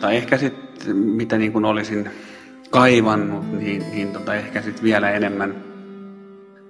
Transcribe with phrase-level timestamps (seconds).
[0.00, 2.10] tai ehkä sitten mitä niin kuin olisin
[2.70, 5.54] kaivannut, niin, niin tota ehkä sitten vielä enemmän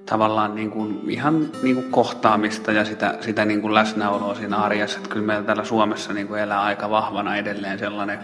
[0.07, 4.99] tavallaan niin kuin, ihan niin kuin kohtaamista ja sitä, sitä niin kuin läsnäoloa siinä arjessa.
[4.99, 8.19] Että kyllä meillä täällä Suomessa niin kuin elää aika vahvana edelleen sellainen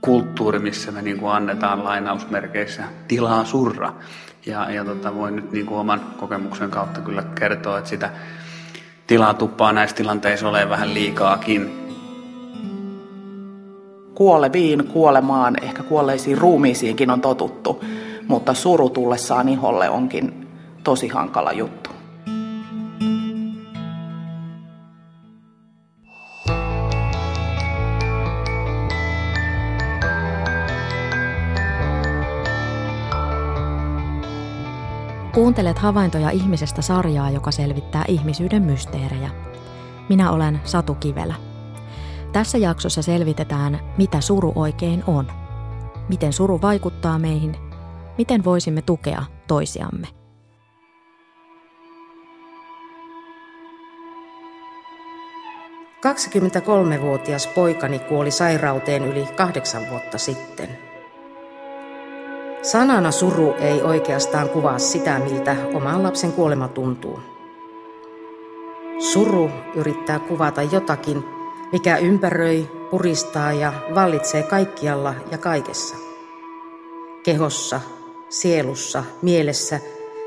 [0.00, 3.94] kulttuuri, missä me niin kuin annetaan lainausmerkeissä tilaa surra.
[4.46, 8.10] Ja, ja tota, voin nyt niin kuin oman kokemuksen kautta kyllä kertoa, että sitä
[9.06, 11.81] tilaa tuppaa näissä tilanteissa ole vähän liikaakin.
[14.14, 17.84] Kuoleviin, kuolemaan, ehkä kuolleisiin ruumiisiinkin on totuttu,
[18.28, 20.48] mutta suru tullessaan iholle onkin
[20.84, 21.90] tosi hankala juttu.
[35.34, 39.30] Kuuntelet havaintoja ihmisestä sarjaa, joka selvittää ihmisyyden mysteerejä.
[40.08, 41.51] Minä olen Satu Kivelä.
[42.32, 45.32] Tässä jaksossa selvitetään, mitä suru oikein on.
[46.08, 47.56] Miten suru vaikuttaa meihin.
[48.18, 50.08] Miten voisimme tukea toisiamme.
[56.00, 60.68] Kaksikymmentäkolmevuotias poikani kuoli sairauteen yli kahdeksan vuotta sitten–
[62.62, 67.20] Sanana suru ei oikeastaan kuvaa sitä, miltä oman lapsen kuolema tuntuu.
[68.98, 71.24] Suru yrittää kuvata jotakin,
[71.72, 75.96] mikä ympäröi, puristaa ja vallitsee kaikkialla ja kaikessa.
[77.22, 77.80] Kehossa,
[78.28, 79.80] sielussa, mielessä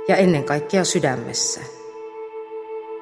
[0.07, 1.61] ja ennen kaikkea sydämessä.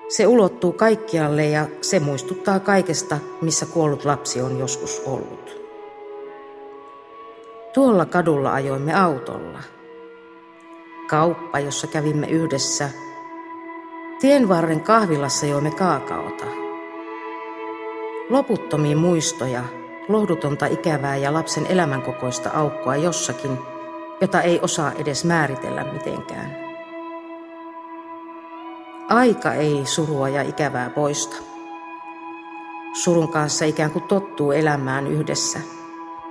[0.09, 5.63] Se ulottuu kaikkialle ja se muistuttaa kaikesta, missä kuollut lapsi on joskus ollut.
[7.73, 9.59] Tuolla kadulla ajoimme autolla.
[11.07, 12.89] Kauppa, jossa kävimme yhdessä.
[14.19, 16.62] Tienvarren kahvilassa joimme kaakaota.
[18.29, 19.63] Loputtomia muistoja,
[20.09, 23.57] lohdutonta ikävää ja lapsen elämänkokoista aukkoa jossakin,
[24.21, 26.57] jota ei osaa edes määritellä mitenkään.
[29.09, 31.35] Aika ei surua ja ikävää poista.
[33.03, 35.59] Surun kanssa ikään kuin tottuu elämään yhdessä–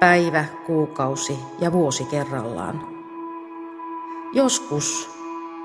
[0.03, 2.87] päivä, kuukausi ja vuosi kerrallaan.
[4.33, 5.11] Joskus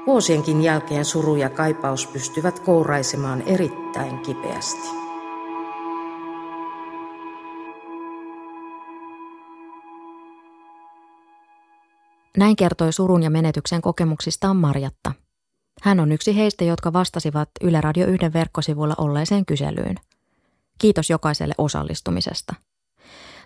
[0.08, 5.07] vuosienkin jälkeen suru ja kaipaus pystyvät kouraisemaan erittäin kipeästi.
[12.38, 15.12] Näin kertoi surun ja menetyksen kokemuksistaan Marjatta.
[15.82, 19.96] Hän on yksi heistä, jotka vastasivat Yle Radio 1 verkkosivuilla olleeseen kyselyyn.
[20.80, 22.54] Kiitos jokaiselle osallistumisesta.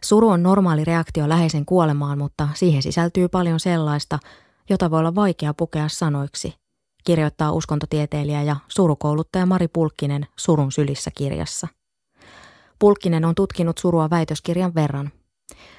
[0.04, 4.20] Suru on normaali reaktio läheisen kuolemaan, mutta siihen sisältyy paljon sellaista,
[4.70, 6.54] jota voi olla vaikea pukea sanoiksi,
[7.04, 11.68] kirjoittaa uskontotieteilijä ja surukouluttaja Mari Pulkkinen Surun sylissä kirjassa.
[12.80, 15.12] Pulkkinen on tutkinut surua väitöskirjan verran.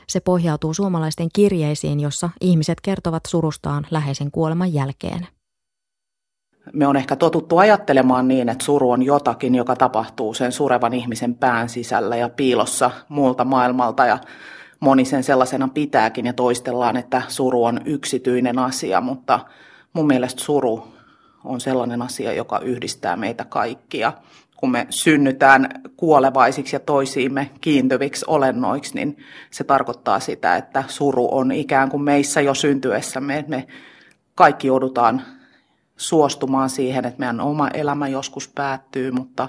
[0.08, 5.26] Se pohjautuu suomalaisten kirjeisiin, jossa ihmiset kertovat surustaan läheisen kuoleman jälkeen
[6.72, 11.34] me on ehkä totuttu ajattelemaan niin, että suru on jotakin, joka tapahtuu sen surevan ihmisen
[11.34, 14.18] pään sisällä ja piilossa muulta maailmalta ja
[14.80, 19.40] moni sen sellaisena pitääkin ja toistellaan, että suru on yksityinen asia, mutta
[19.92, 20.88] mun mielestä suru
[21.44, 24.12] on sellainen asia, joka yhdistää meitä kaikkia.
[24.62, 29.16] Kun me synnytään kuolevaisiksi ja toisiimme kiintyviksi olennoiksi, niin
[29.50, 33.44] se tarkoittaa sitä, että suru on ikään kuin meissä jo syntyessämme.
[33.48, 33.66] Me
[34.34, 35.22] kaikki joudutaan
[35.96, 39.48] suostumaan siihen, että meidän oma elämä joskus päättyy, mutta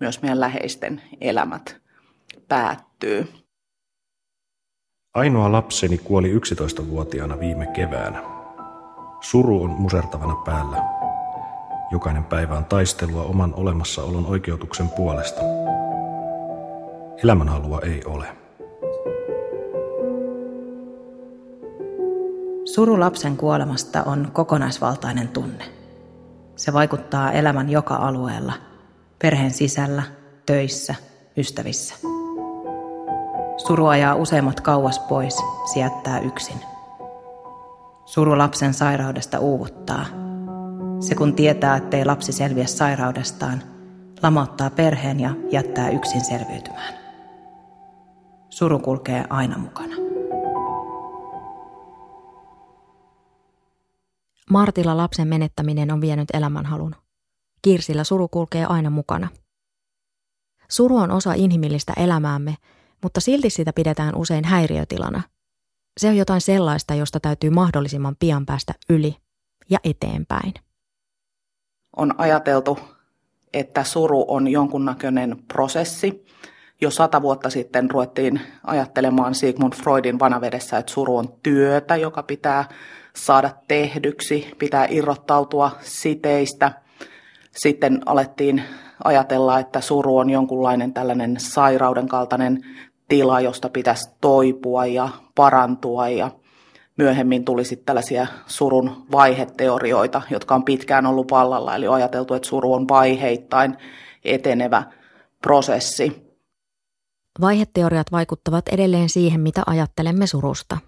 [0.00, 1.80] myös meidän läheisten elämät
[2.48, 3.28] päättyy.
[5.14, 8.22] Ainoa lapseni kuoli 11-vuotiaana viime keväänä.
[9.20, 10.97] Suru on musertavana päällä.
[11.90, 15.40] Jokainen päivä on taistelua oman olemassaolon oikeutuksen puolesta.
[17.24, 18.26] Elämänhalua ei ole.
[22.64, 25.64] Suru lapsen kuolemasta on kokonaisvaltainen tunne.
[26.56, 28.52] Se vaikuttaa elämän joka alueella,
[29.18, 30.02] perheen sisällä,
[30.46, 30.94] töissä,
[31.36, 31.94] ystävissä.
[33.56, 35.36] Suru ajaa useimmat kauas pois,
[35.72, 36.60] siättää yksin.
[38.04, 40.27] Suru lapsen sairaudesta uuvuttaa.
[41.00, 43.62] Se kun tietää, ettei lapsi selviä sairaudestaan,
[44.22, 46.94] lamauttaa perheen ja jättää yksin selviytymään.
[48.50, 49.94] Suru kulkee aina mukana.
[54.50, 56.94] Martilla lapsen menettäminen on vienyt elämänhalun.
[57.62, 59.28] Kirsillä suru kulkee aina mukana.
[60.68, 62.54] Suru on osa inhimillistä elämäämme,
[63.02, 65.22] mutta silti sitä pidetään usein häiriötilana.
[66.00, 69.16] Se on jotain sellaista, josta täytyy mahdollisimman pian päästä yli
[69.70, 70.54] ja eteenpäin.
[71.96, 72.78] On ajateltu,
[73.52, 76.24] että suru on jonkunnäköinen prosessi,
[76.80, 82.64] jo sata vuotta sitten ruvettiin ajattelemaan Sigmund Freudin vanavedessä, että suru on työtä, joka pitää
[83.16, 86.72] saada tehdyksi, pitää irrottautua siteistä.
[87.50, 88.62] Sitten alettiin
[89.04, 92.64] ajatella, että suru on jonkunlainen tällainen sairauden kaltainen
[93.08, 96.30] tila, josta pitäisi toipua ja parantua ja
[96.98, 102.48] myöhemmin tuli sitten tällaisia surun vaiheteorioita, jotka on pitkään ollut vallalla, eli on ajateltu, että
[102.48, 103.76] suru on vaiheittain
[104.24, 104.82] etenevä
[105.42, 106.28] prosessi.
[107.40, 110.78] Vaiheteoriat vaikuttavat edelleen siihen, mitä ajattelemme surusta.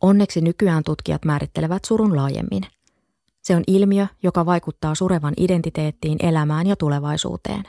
[0.00, 2.62] Onneksi nykyään tutkijat määrittelevät surun laajemmin.
[3.42, 7.62] Se on ilmiö, joka vaikuttaa surevan identiteettiin, elämään ja tulevaisuuteen.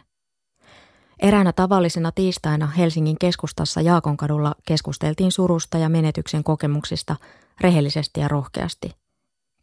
[1.19, 7.15] Eräänä tavallisena tiistaina Helsingin keskustassa Jaakonkadulla keskusteltiin surusta ja menetyksen kokemuksista
[7.61, 8.91] rehellisesti ja rohkeasti.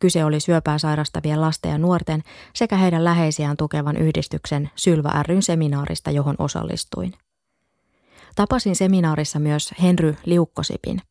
[0.01, 2.23] Kyse oli syöpää sairastavien lasten ja nuorten
[2.55, 7.15] sekä heidän läheisiään tukevan yhdistyksen Sylvä ryn seminaarista, johon osallistuin.
[8.37, 11.03] Tapasin seminaarissa myös Henry Liukkosipin.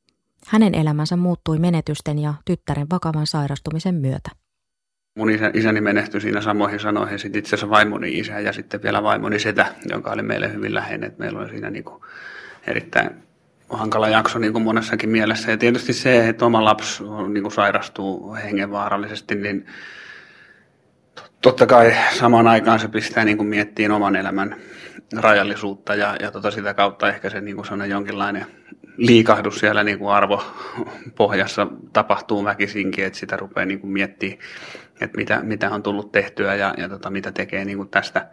[0.47, 4.30] Hänen elämänsä muuttui menetysten ja tyttären vakavan sairastumisen myötä.
[5.19, 9.04] Mun isä, isäni menehtyi siinä samoihin sanoihin, sitten itse asiassa vaimoni isä ja sitten vielä
[9.04, 11.13] vaimoni setä, joka oli meille hyvin läheinen.
[11.18, 12.01] Meillä oli siinä niin kuin
[12.68, 13.10] erittäin
[13.69, 15.51] hankala jakso niin kuin monessakin mielessä.
[15.51, 19.66] Ja tietysti se, että oma lapsi niin kuin sairastuu hengenvaarallisesti, niin
[21.42, 24.56] totta kai samaan aikaan se pistää niin kuin miettiin oman elämän
[25.18, 28.45] rajallisuutta ja, ja tota sitä kautta ehkä se niin kuin on jonkinlainen
[29.00, 34.39] liikahdus siellä niin kuin arvopohjassa tapahtuu väkisinkin, että sitä rupeaa niin kuin miettimään,
[35.05, 38.29] että mitä, mitä on tullut tehtyä ja, ja tota, mitä tekee niin kuin tästä,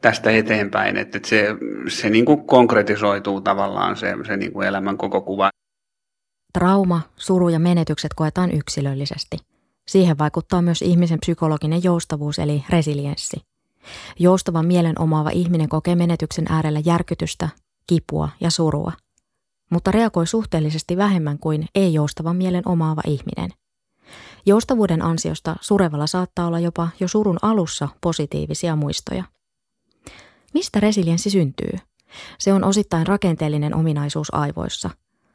[0.00, 1.46] tästä eteenpäin, että, että se,
[1.88, 5.50] se niin kuin konkretisoituu tavallaan se, se niin kuin elämän koko kuva.
[6.52, 9.36] Trauma, suru ja menetykset koetaan yksilöllisesti.
[9.88, 13.36] Siihen vaikuttaa myös ihmisen psykologinen joustavuus eli resilienssi.
[14.18, 17.48] Joustavan mielen omaava ihminen kokee menetyksen äärellä järkytystä,
[17.86, 18.92] kipua ja surua,
[19.70, 23.50] mutta reagoi suhteellisesti vähemmän kuin ei-joustavan mielen omaava ihminen.
[24.46, 29.24] Joustavuuden ansiosta surevalla saattaa olla jopa jo surun alussa positiivisia muistoja–
[30.54, 31.78] Mistä resilienssi syntyy?
[32.38, 34.90] Se on osittain rakenteellinen ominaisuus aivoissa.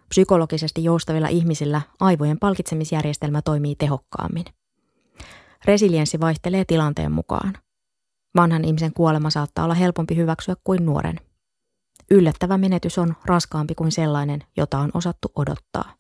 [0.10, 4.46] Psykologisesti joustavilla ihmisillä aivojen palkitsemisjärjestelmä toimii tehokkaammin.
[5.66, 7.58] Resilienssi vaihtelee tilanteen mukaan.
[8.36, 11.20] Vanhan ihmisen kuolema saattaa olla helpompi hyväksyä kuin nuoren.
[12.12, 15.94] Yllättävä menetys on raskaampi kuin sellainen, jota on osattu odottaa.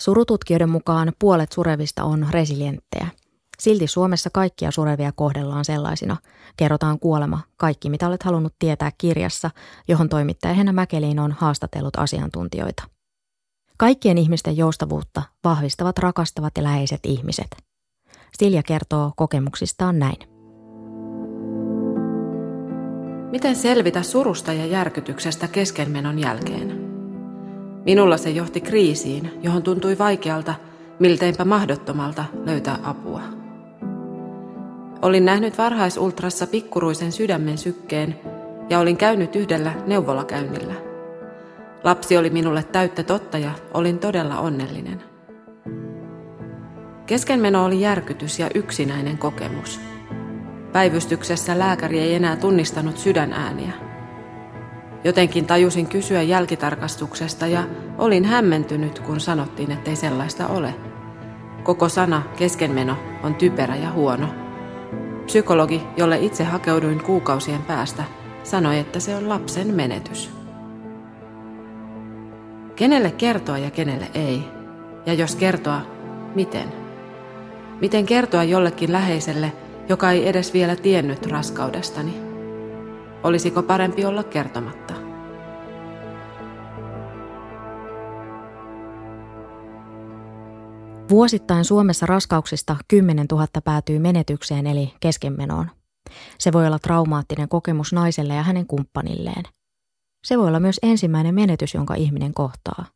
[0.00, 3.08] Surututkijoiden mukaan puolet surevista on resilienttejä–
[3.60, 6.16] Silti Suomessa kaikkia surevia kohdellaan sellaisina.
[6.56, 9.50] Kerrotaan kuolema, kaikki mitä olet halunnut tietää kirjassa,
[9.88, 12.82] johon toimittaja Henna Mäkeliin on haastatellut asiantuntijoita.
[13.76, 17.56] Kaikkien ihmisten joustavuutta vahvistavat rakastavat ja läheiset ihmiset.
[18.38, 20.16] Silja kertoo kokemuksistaan näin.
[23.30, 26.89] Miten selvitä surusta ja järkytyksestä keskenmenon jälkeen?
[27.84, 30.54] Minulla se johti kriisiin, johon tuntui vaikealta,
[30.98, 33.20] milteinpä mahdottomalta löytää apua.
[35.02, 38.20] Olin nähnyt varhaisultrassa pikkuruisen sydämen sykkeen
[38.70, 40.74] ja olin käynyt yhdellä neuvolakäynnillä.
[41.84, 45.02] Lapsi oli minulle täyttä totta ja olin todella onnellinen.
[47.06, 49.80] Keskenmeno oli järkytys ja yksinäinen kokemus.
[50.72, 53.89] Päivystyksessä lääkäri ei enää tunnistanut sydänääniä.
[55.04, 57.62] Jotenkin tajusin kysyä jälkitarkastuksesta ja
[57.98, 60.74] olin hämmentynyt, kun sanottiin, ettei sellaista ole.
[61.62, 64.26] Koko sana keskenmeno on typerä ja huono.
[65.26, 68.04] Psykologi, jolle itse hakeuduin kuukausien päästä,
[68.42, 70.30] sanoi, että se on lapsen menetys.
[72.76, 74.44] Kenelle kertoa ja kenelle ei?
[75.06, 75.80] Ja jos kertoa,
[76.34, 76.68] miten?
[77.80, 79.52] Miten kertoa jollekin läheiselle,
[79.88, 82.29] joka ei edes vielä tiennyt raskaudestani?
[83.22, 84.94] Olisiko parempi olla kertomatta?
[91.10, 95.70] Vuosittain Suomessa raskauksista 10 000 päätyy menetykseen eli keskenmenoon.
[96.38, 99.44] Se voi olla traumaattinen kokemus naiselle ja hänen kumppanilleen.
[100.24, 102.86] Se voi olla myös ensimmäinen menetys, jonka ihminen kohtaa.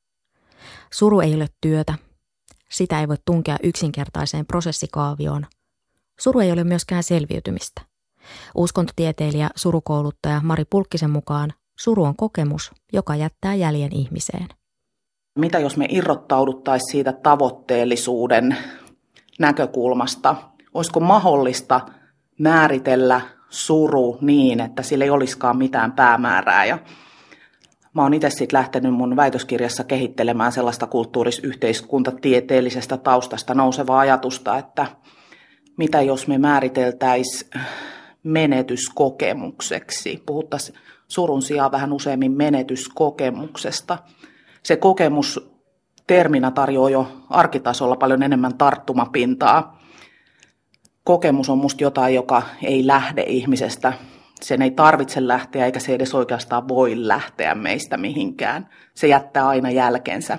[0.92, 1.94] Suru ei ole työtä.
[2.70, 5.46] Sitä ei voi tunkea yksinkertaiseen prosessikaavioon.
[6.20, 7.93] Suru ei ole myöskään selviytymistä.
[8.54, 14.46] Uskontotieteilijä, surukouluttaja Mari Pulkkisen mukaan suru on kokemus, joka jättää jäljen ihmiseen.
[15.38, 18.56] Mitä jos me irrottauduttaisiin siitä tavoitteellisuuden
[19.38, 20.36] näkökulmasta?
[20.74, 21.80] Olisiko mahdollista
[22.38, 26.64] määritellä suru niin, että sillä ei olisikaan mitään päämäärää?
[26.64, 26.78] Ja
[27.94, 34.86] mä oon itse sitten lähtenyt mun väitöskirjassa kehittelemään sellaista kulttuurisyhteiskuntatieteellisestä taustasta nousevaa ajatusta, että
[35.76, 37.50] mitä jos me määriteltäisiin
[38.24, 40.78] menetyskokemukseksi, puhuttaisiin
[41.08, 43.98] surun sijaan vähän useammin menetyskokemuksesta.
[44.62, 45.54] Se kokemus
[46.06, 49.80] terminä tarjoaa jo arkitasolla paljon enemmän tarttumapintaa.
[51.04, 53.92] Kokemus on musta jotain, joka ei lähde ihmisestä.
[54.40, 58.68] Sen ei tarvitse lähteä eikä se edes oikeastaan voi lähteä meistä mihinkään.
[58.94, 60.38] Se jättää aina jälkensä.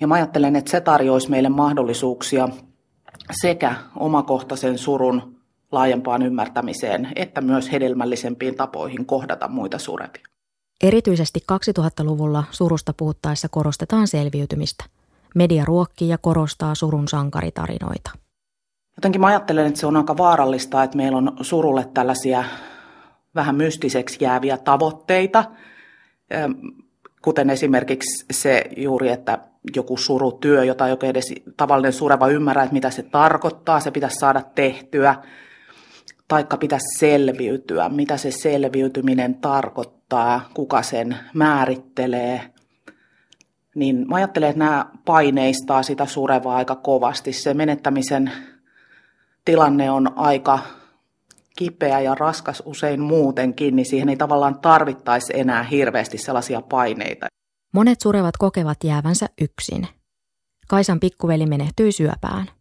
[0.00, 2.48] Ja mä ajattelen, että se tarjoaisi meille mahdollisuuksia
[3.30, 5.37] sekä omakohtaisen surun
[5.72, 10.22] laajempaan ymmärtämiseen että myös hedelmällisempiin tapoihin kohdata muita surevia.
[10.82, 14.84] Erityisesti 2000-luvulla surusta puhuttaessa korostetaan selviytymistä.
[15.34, 18.10] Media ruokkii ja korostaa surun sankaritarinoita.
[18.96, 22.44] Jotenkin mä ajattelen, että se on aika vaarallista, että meillä on surulle tällaisia
[23.34, 25.44] vähän mystiseksi jääviä tavoitteita,
[27.22, 29.38] kuten esimerkiksi se juuri, että
[29.76, 34.42] joku surutyö, jota ei edes tavallinen sureva ymmärrä, että mitä se tarkoittaa, se pitäisi saada
[34.54, 35.14] tehtyä,
[36.28, 42.52] taikka pitäisi selviytyä, mitä se selviytyminen tarkoittaa, kuka sen määrittelee.
[43.74, 47.32] Niin mä ajattelen, että nämä paineistaa sitä surevaa aika kovasti.
[47.32, 48.32] Se menettämisen
[49.44, 50.58] tilanne on aika
[51.56, 57.26] kipeä ja raskas usein muutenkin, niin siihen ei tavallaan tarvittaisi enää hirveästi sellaisia paineita.
[57.74, 59.88] Monet surevat kokevat jäävänsä yksin.
[60.68, 62.57] Kaisan pikkuveli menehtyi syöpään.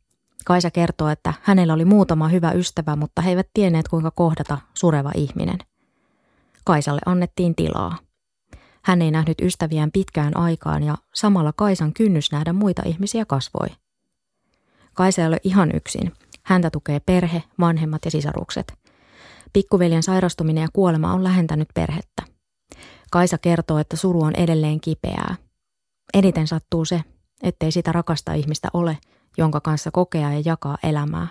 [0.47, 5.11] Kaisa kertoo, että hänellä oli muutama hyvä ystävä, mutta he eivät tienneet kuinka kohdata sureva
[5.15, 5.57] ihminen.
[6.65, 7.97] Kaisalle annettiin tilaa.
[8.83, 13.67] Hän ei nähnyt ystäviään pitkään aikaan ja samalla Kaisan kynnys nähdä muita ihmisiä kasvoi.
[14.93, 16.13] Kaisa ei ole ihan yksin.
[16.43, 18.73] Häntä tukee perhe, vanhemmat ja sisarukset.
[19.53, 22.23] Pikkuveljen sairastuminen ja kuolema on lähentänyt perhettä.
[23.11, 25.35] Kaisa kertoo, että suru on edelleen kipeää.
[26.13, 27.01] Eniten sattuu se,
[27.43, 28.97] ettei sitä rakasta ihmistä ole,
[29.37, 31.27] jonka kanssa kokea ja jakaa elämää.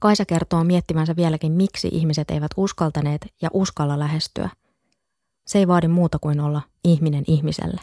[0.00, 4.50] Kaisa kertoo miettimänsä vieläkin, miksi ihmiset eivät uskaltaneet ja uskalla lähestyä.
[5.46, 7.80] Se ei vaadi muuta kuin olla ihminen ihmiselle.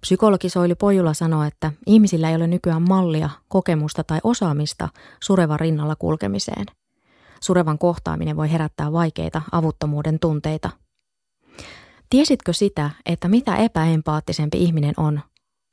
[0.00, 4.88] Psykologi Soili Pojula sanoo, että ihmisillä ei ole nykyään mallia, kokemusta tai osaamista
[5.20, 6.66] surevan rinnalla kulkemiseen–
[7.44, 10.70] Surevan kohtaaminen voi herättää vaikeita avuttomuuden tunteita.
[12.10, 15.20] Tiesitkö sitä, että mitä epäempaattisempi ihminen on,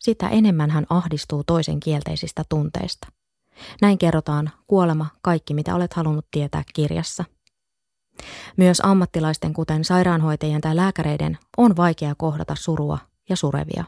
[0.01, 3.07] sitä enemmän hän ahdistuu toisen kielteisistä tunteista?
[3.81, 7.23] Näin kerrotaan Kuolema, kaikki mitä olet halunnut tietää kirjassa.
[8.57, 12.97] Myös ammattilaisten, kuten sairaanhoitajien tai lääkäreiden, on vaikea kohdata surua
[13.29, 13.83] ja surevia.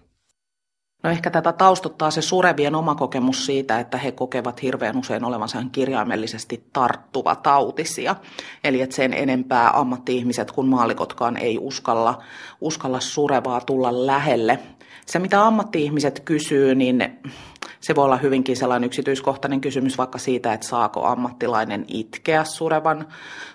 [1.03, 5.63] No ehkä tätä taustottaa se surevien oma kokemus siitä, että he kokevat hirveän usein olevansa
[5.71, 8.15] kirjaimellisesti tarttuva tautisia.
[8.63, 12.21] Eli että sen enempää ammatti-ihmiset kuin maalikotkaan ei uskalla,
[12.61, 14.59] uskalla surevaa tulla lähelle.
[15.05, 17.19] Se mitä ammatti-ihmiset kysyy, niin
[17.79, 23.07] se voi olla hyvinkin sellainen yksityiskohtainen kysymys vaikka siitä, että saako ammattilainen itkeä surevan,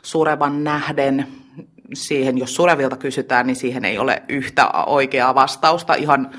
[0.03, 1.27] surevan nähden
[1.95, 5.95] siihen, jos surevilta kysytään, niin siihen ei ole yhtä oikeaa vastausta.
[5.95, 6.31] Ihan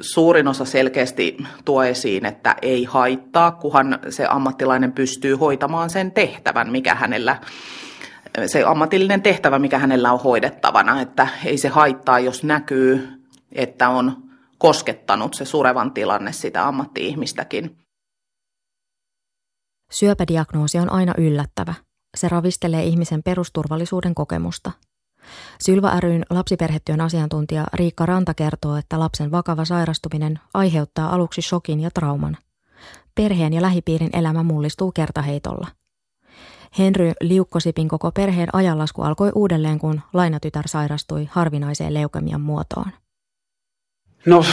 [0.00, 6.70] suurin osa selkeästi tuo esiin, että ei haittaa, kunhan se ammattilainen pystyy hoitamaan sen tehtävän,
[6.70, 7.38] mikä hänellä
[8.46, 13.08] se ammatillinen tehtävä, mikä hänellä on hoidettavana, että ei se haittaa, jos näkyy,
[13.52, 14.27] että on
[14.58, 17.78] koskettanut se surevan tilanne sitä ammatti-ihmistäkin.
[19.90, 21.74] Syöpädiagnoosi on aina yllättävä.
[22.16, 24.72] Se ravistelee ihmisen perusturvallisuuden kokemusta–
[25.60, 31.90] Sylva ryn lapsiperhetyön asiantuntija Riikka Ranta kertoo, että lapsen vakava sairastuminen aiheuttaa aluksi shokin ja
[31.90, 32.36] trauman.
[33.14, 35.68] Perheen ja lähipiirin elämä mullistuu kertaheitolla.
[36.78, 42.92] Henry Liukkosipin koko perheen ajanlasku alkoi uudelleen, kun lainatytär sairastui harvinaiseen leukemian muotoon.
[44.26, 44.44] No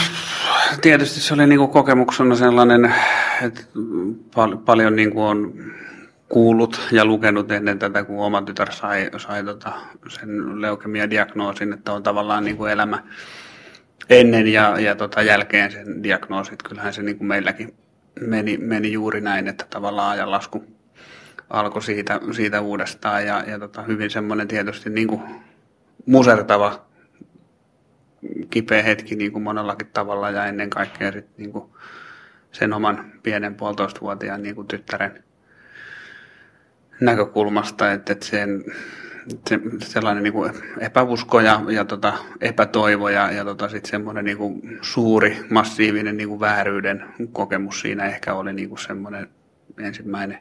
[0.80, 2.94] tietysti se oli niin kokemuksena sellainen,
[3.42, 3.62] että
[4.34, 5.52] pal- paljon niin on
[6.28, 9.72] kuullut ja lukenut ennen tätä, kun oma tytär sai, sai tota,
[10.08, 13.02] sen leukemia-diagnoosin, että on tavallaan niin kuin elämä
[14.10, 16.62] ennen ja, ja tota jälkeen sen diagnoosit.
[16.62, 17.74] Kyllähän se niin kuin meilläkin
[18.20, 20.64] meni, meni juuri näin, että tavallaan ajanlasku
[21.50, 25.22] alkoi siitä, siitä uudestaan ja, ja tota, hyvin semmoinen tietysti niin kuin
[26.06, 26.86] musertava
[28.50, 31.70] kipeä hetki niin kuin monellakin tavalla ja ennen kaikkea sit, niin kuin
[32.52, 35.24] sen oman pienen puolitoistavuotiaan niin kuin tyttären
[37.00, 38.64] näkökulmasta, että, että sen,
[39.48, 44.36] se, sellainen niin kuin epäusko ja, ja tota, epätoivo ja, ja tota, sitten semmoinen niin
[44.38, 49.28] kuin suuri, massiivinen niin kuin vääryyden kokemus siinä ehkä oli niin kuin semmoinen
[49.78, 50.38] ensimmäinen,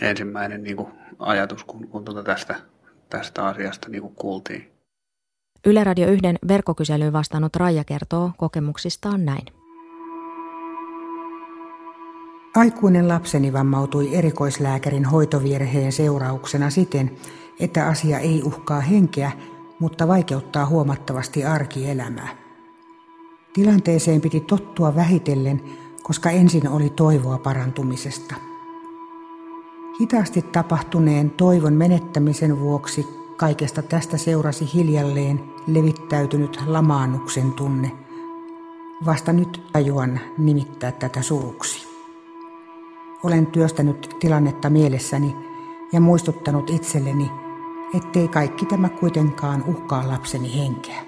[0.00, 2.54] ensimmäinen niin kuin ajatus, kun, kun tota tästä,
[3.10, 4.77] tästä asiasta niin kuin kuultiin.
[5.66, 9.46] Yle Radio 1 verkkokyselyyn vastannut Raija kertoo kokemuksistaan näin.
[12.56, 17.10] Aikuinen lapseni vammautui erikoislääkärin hoitovirheen seurauksena siten,
[17.60, 19.32] että asia ei uhkaa henkeä,
[19.78, 22.28] mutta vaikeuttaa huomattavasti arkielämää.
[23.52, 25.62] Tilanteeseen piti tottua vähitellen,
[26.02, 28.34] koska ensin oli toivoa parantumisesta.
[30.00, 33.06] Hitaasti tapahtuneen toivon menettämisen vuoksi
[33.38, 37.92] kaikesta tästä seurasi hiljalleen levittäytynyt lamaannuksen tunne.
[39.06, 41.88] Vasta nyt tajuan nimittää tätä suruksi.
[43.22, 45.36] Olen työstänyt tilannetta mielessäni
[45.92, 47.30] ja muistuttanut itselleni,
[47.94, 51.02] ettei kaikki tämä kuitenkaan uhkaa lapseni henkeä.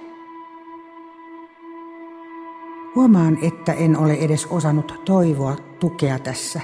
[2.94, 6.60] Huomaan, että en ole edes osannut toivoa tukea tässä.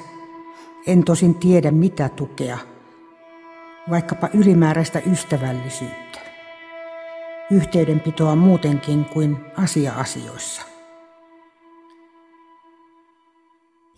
[0.86, 2.58] En tosin tiedä mitä tukea,
[3.90, 6.18] vaikkapa ylimääräistä ystävällisyyttä.
[7.50, 10.62] Yhteydenpitoa muutenkin kuin asia-asioissa.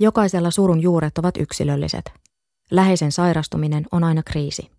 [0.00, 2.12] Jokaisella surun juuret ovat yksilölliset.
[2.70, 4.70] Läheisen sairastuminen on aina kriisi.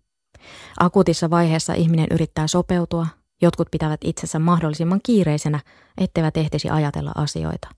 [0.80, 3.06] Akuutissa vaiheessa ihminen yrittää sopeutua,
[3.42, 5.60] jotkut pitävät itsensä mahdollisimman kiireisenä,
[5.98, 7.68] etteivät ehtisi ajatella asioita.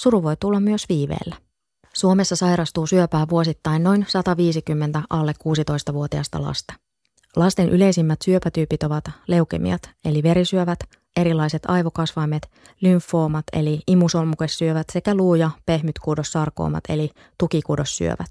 [0.00, 1.49] Suru voi tulla myös viiveellä.
[2.00, 6.74] Suomessa sairastuu syöpää vuosittain noin 150 alle 16-vuotiaista lasta.
[7.36, 10.78] Lasten yleisimmät syöpätyypit ovat leukemiat eli verisyövät,
[11.16, 18.30] erilaiset aivokasvaimet, lymfoomat eli imusolmukesyövät sekä luu- ja pehmytkuudossarkoomat eli tukikuudossyövät.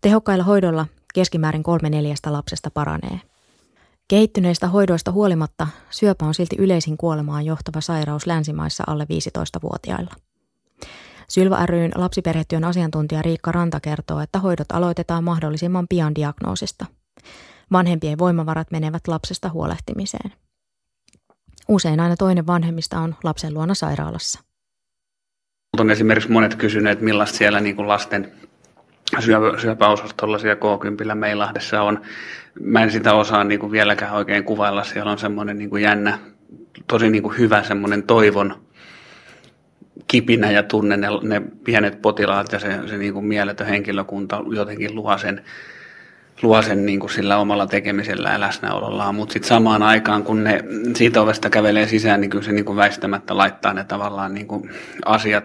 [0.00, 3.20] Tehokkailla hoidolla keskimäärin kolme neljästä lapsesta paranee.
[4.08, 10.14] Kehittyneistä hoidoista huolimatta syöpä on silti yleisin kuolemaan johtava sairaus länsimaissa alle 15-vuotiailla.
[11.30, 16.86] Sylva ryn lapsiperhetyön asiantuntija Riikka Ranta kertoo, että hoidot aloitetaan mahdollisimman pian diagnoosista.
[17.72, 20.32] Vanhempien voimavarat menevät lapsesta huolehtimiseen.
[21.68, 24.40] Usein aina toinen vanhemmista on lapsen luona sairaalassa.
[25.78, 28.32] On esimerkiksi monet kysyneet, millaista siellä niin kuin lasten
[29.18, 32.00] syöpä, syöpäosastolla siellä K10 Meilahdessa on.
[32.60, 34.84] Mä en sitä osaa niin kuin vieläkään oikein kuvailla.
[34.84, 36.18] Siellä on semmoinen niin kuin jännä,
[36.86, 38.69] tosi niin kuin hyvä semmoinen toivon
[40.08, 44.94] kipinä ja tunne ne, ne pienet potilaat ja se, se niin kuin mieletön henkilökunta jotenkin
[44.94, 45.44] luo sen,
[46.42, 50.64] luo sen niin kuin sillä omalla tekemisellä ja läsnäolollaan, mutta sitten samaan aikaan, kun ne
[50.96, 54.70] siitä ovesta kävelee sisään, niin kyllä se niin kuin väistämättä laittaa ne tavallaan niin kuin
[55.04, 55.44] asiat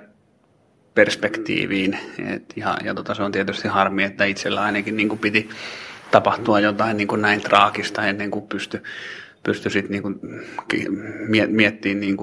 [0.95, 1.97] perspektiiviin.
[2.27, 5.49] Et, ja ja tota, se on tietysti harmi, että itsellä ainakin niin kuin piti
[6.11, 8.83] tapahtua jotain niin kuin näin traagista ennen kuin pysty,
[9.43, 10.03] pysty sit niin
[11.49, 12.17] miettimään niin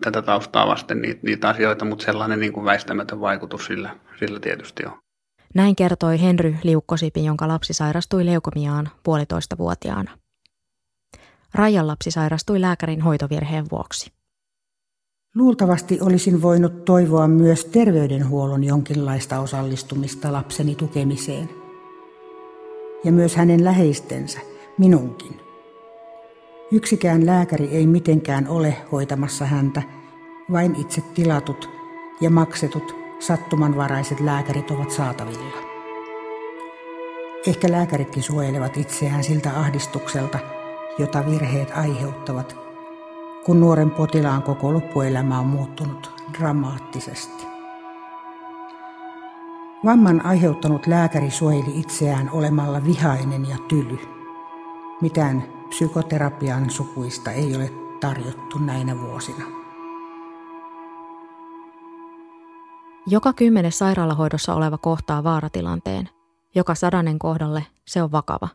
[0.00, 4.86] tätä taustaa vasten niitä, niitä asioita, mutta sellainen niin kuin väistämätön vaikutus sillä, sillä tietysti
[4.86, 4.98] on.
[5.54, 10.18] Näin kertoi Henry Liukkosipi, jonka lapsi sairastui leukomiaan puolitoista vuotiaana.
[11.54, 14.12] Rajan lapsi sairastui lääkärin hoitovirheen vuoksi.
[15.34, 21.50] Luultavasti olisin voinut toivoa myös terveydenhuollon jonkinlaista osallistumista lapseni tukemiseen.
[23.04, 24.40] Ja myös hänen läheistensä,
[24.78, 25.47] minunkin.
[26.72, 29.82] Yksikään lääkäri ei mitenkään ole hoitamassa häntä,
[30.52, 31.70] vain itse tilatut
[32.20, 35.58] ja maksetut sattumanvaraiset lääkärit ovat saatavilla.
[37.46, 40.38] Ehkä lääkäritkin suojelevat itseään siltä ahdistukselta,
[40.98, 42.56] jota virheet aiheuttavat–
[43.48, 47.46] kun nuoren potilaan koko loppuelämä on muuttunut dramaattisesti.
[49.84, 53.98] Vamman aiheuttanut lääkäri suojeli itseään olemalla vihainen ja tyly.
[55.00, 59.44] Mitään psykoterapian sukuista ei ole tarjottu näinä vuosina.
[63.06, 66.08] Joka kymmenes sairaalahoidossa oleva kohtaa vaaratilanteen.
[66.54, 68.48] Joka sadannen kohdalle se on vakava.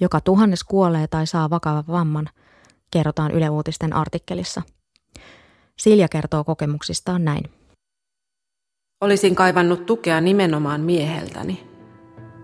[0.00, 2.28] Joka tuhannes kuolee tai saa vakavan vamman–
[2.92, 4.62] kerrotaan Yle Uutisten artikkelissa.
[5.78, 7.44] Silja kertoo kokemuksistaan näin.
[9.00, 11.66] Olisin kaivannut tukea nimenomaan mieheltäni.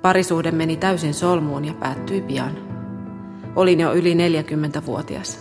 [0.03, 2.68] Parisuhde meni täysin solmuun ja päättyi pian.
[3.59, 5.39] Olin jo yli 40-vuotias.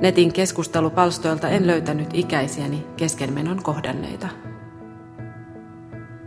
[0.00, 4.28] Netin keskustelupalstoilta en löytänyt ikäisiäni keskenmenon kohdanneita.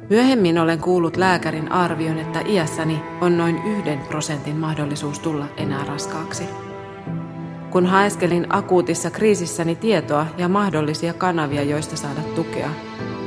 [0.10, 6.44] Myöhemmin olen kuullut lääkärin arvion, että iässäni on noin yhden prosentin mahdollisuus tulla enää raskaaksi.
[7.70, 12.70] Kun haeskelin akuutissa kriisissäni tietoa ja mahdollisia kanavia, joista saada tukea,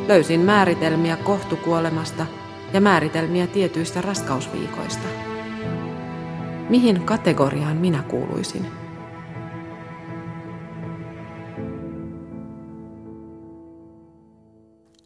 [0.08, 2.26] löysin määritelmiä kohtukuolemasta
[2.72, 5.33] ja määritelmiä tietyistä raskausviikoista.
[6.68, 8.66] Mihin kategoriaan minä kuuluisin?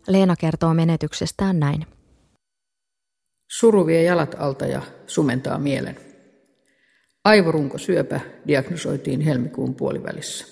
[0.09, 1.87] Leena kertoo menetyksestään näin.
[3.51, 5.97] Suru vie jalat alta ja sumentaa mielen.
[7.25, 10.47] Aivorunkosyöpä diagnosoitiin helmikuun puolivälissä.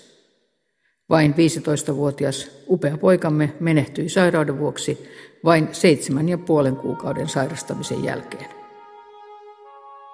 [1.09, 5.09] Vain 15-vuotias upea poikamme menehtyi sairauden vuoksi
[5.45, 8.56] vain seitsemän ja puolen kuukauden sairastamisen jälkeen.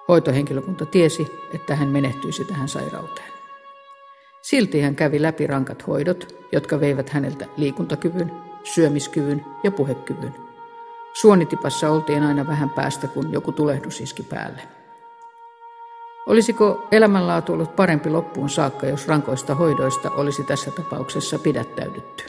[0.08, 3.32] Hoitohenkilökunta tiesi, että hän menehtyisi tähän sairauteen.
[4.42, 8.32] Silti hän kävi läpi rankat hoidot, jotka veivät häneltä liikuntakyvyn,
[8.64, 10.34] syömiskyvyn ja puhekyvyn.
[11.12, 14.62] Suonitipassa oltiin aina vähän päästä, kun joku tulehdus iski päälle.
[16.26, 22.24] Olisiko elämänlaatu ollut parempi loppuun saakka, jos rankoista hoidoista olisi tässä tapauksessa pidättäydytty?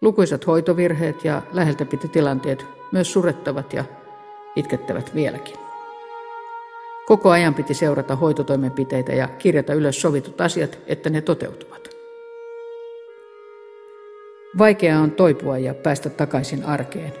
[0.00, 3.84] Lukuisat hoitovirheet ja läheltä piti tilanteet myös surettavat ja
[4.56, 5.67] itkettävät vieläkin.
[7.08, 11.88] Koko ajan piti seurata hoitotoimenpiteitä ja kirjata ylös sovitut asiat, että ne toteutuvat.
[14.58, 17.12] Vaikeaa on toipua ja päästä takaisin arkeen,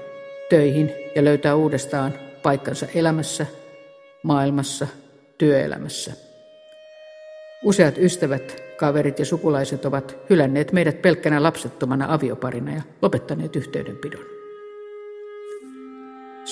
[0.50, 3.46] töihin ja löytää uudestaan paikkansa elämässä,
[4.22, 4.86] maailmassa,
[5.38, 6.12] työelämässä.
[7.64, 14.37] Useat ystävät, kaverit ja sukulaiset ovat hylänneet meidät pelkkänä lapsettomana avioparina ja lopettaneet yhteydenpidon.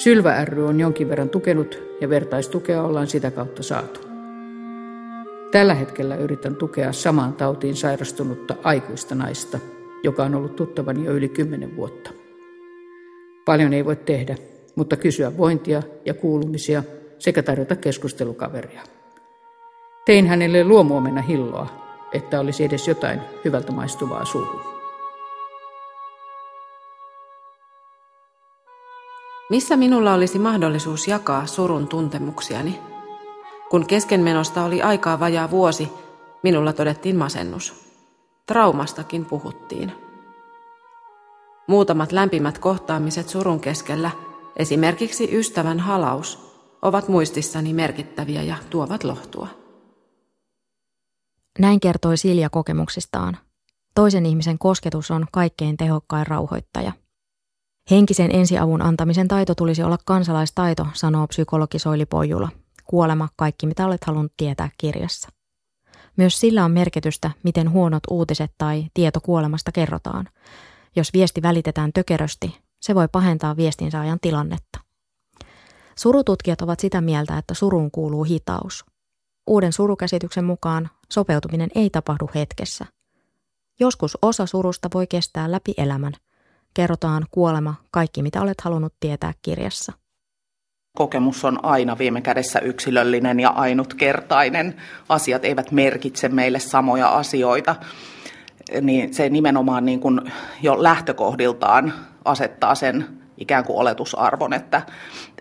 [0.02, 4.00] Sylvä ry on jonkin verran tukenut ja vertaistukea ollaan sitä kautta saatu.
[5.52, 9.58] Tällä hetkellä yritän tukea samaan tautiin sairastunutta aikuista naista,
[10.02, 12.10] joka on ollut tuttavani jo yli kymmenen vuotta.
[13.44, 14.36] Paljon ei voi tehdä,
[14.74, 16.82] mutta kysyä vointia ja kuulumisia
[17.18, 18.82] sekä tarjota keskustelukaveria.
[20.06, 21.66] Tein hänelle luomuomena hilloa,
[22.12, 24.75] että olisi edes jotain hyvältä maistuvaa suuhun.
[29.50, 32.80] Missä minulla olisi mahdollisuus jakaa surun tuntemuksiani?
[33.70, 35.88] Kun keskenmenosta oli aikaa vajaa vuosi,
[36.42, 37.74] minulla todettiin masennus.
[38.46, 39.92] Traumastakin puhuttiin.
[41.68, 44.10] Muutamat lämpimät kohtaamiset surun keskellä,
[44.56, 46.38] esimerkiksi ystävän halaus,
[46.82, 49.48] ovat muistissani merkittäviä ja tuovat lohtua.
[51.58, 53.36] Näin kertoi Silja kokemuksistaan.
[53.94, 56.92] Toisen ihmisen kosketus on kaikkein tehokkain rauhoittaja.
[57.90, 62.48] Henkisen ensiavun antamisen taito tulisi olla kansalaistaito, sanoo psykologi Soili Pojula.
[62.84, 65.28] Kuolema, kaikki mitä olet halunnut tietää kirjassa.
[66.16, 70.28] Myös sillä on merkitystä, miten huonot uutiset tai tieto kuolemasta kerrotaan.
[70.96, 74.80] Jos viesti välitetään tökerösti, se voi pahentaa viestinsaajan tilannetta.
[75.98, 78.84] Surututkijat ovat sitä mieltä, että suruun kuuluu hitaus.
[79.46, 82.86] Uuden surukäsityksen mukaan sopeutuminen ei tapahdu hetkessä.
[83.80, 86.12] Joskus osa surusta voi kestää läpi elämän.
[86.76, 89.92] Kerrotaan kuolema, kaikki mitä olet halunnut tietää kirjassa.
[90.96, 94.76] Kokemus on aina viime kädessä yksilöllinen ja ainutkertainen.
[95.08, 97.76] Asiat eivät merkitse meille samoja asioita.
[98.80, 100.20] Niin se nimenomaan niin kuin
[100.62, 101.92] jo lähtökohdiltaan
[102.24, 103.06] asettaa sen
[103.38, 104.82] ikään kuin oletusarvon, että,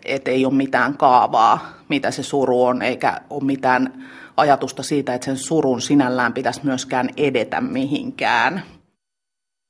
[0.05, 4.05] että ei ole mitään kaavaa, mitä se suru on, eikä ole mitään
[4.37, 8.63] ajatusta siitä, että sen surun sinällään pitäisi myöskään edetä mihinkään.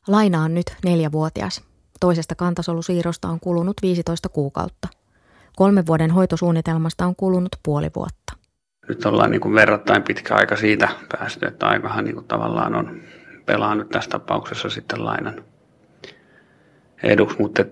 [0.07, 1.63] Laina on nyt neljävuotias.
[1.99, 4.87] Toisesta kantasolusiirrosta on kulunut 15 kuukautta.
[5.55, 8.33] Kolmen vuoden hoitosuunnitelmasta on kulunut puoli vuotta.
[8.87, 13.01] Nyt ollaan niin kuin verrattain pitkä aika siitä päästy, että aikahan niin kuin tavallaan on
[13.45, 15.43] pelannut tässä tapauksessa sitten lainan
[17.03, 17.65] eduksi, mutta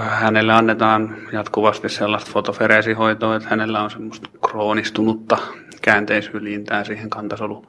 [0.00, 5.38] äh, hänelle annetaan jatkuvasti sellaista fotofereesihoitoa, että hänellä on semmoista kroonistunutta
[5.82, 7.66] käänteisylintää siihen kantasolu